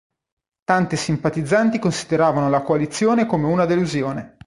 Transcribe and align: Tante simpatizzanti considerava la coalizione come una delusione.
Tante 0.63 0.95
simpatizzanti 0.95 1.77
considerava 1.77 2.47
la 2.49 2.63
coalizione 2.63 3.27
come 3.27 3.45
una 3.45 3.65
delusione. 3.67 4.39